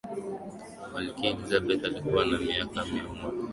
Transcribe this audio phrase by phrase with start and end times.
[0.93, 3.49] malkia elizabeth alikuwa na miaka mia moja na moja